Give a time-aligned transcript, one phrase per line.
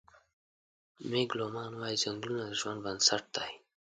[1.09, 3.51] مېګ لومان وايي: "ځنګلونه د ژوند بنسټ دی.